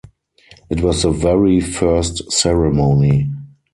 It 0.71 0.81
was 0.81 1.03
the 1.03 1.11
very 1.11 1.59
first 1.59 2.31
ceremony. 2.31 3.29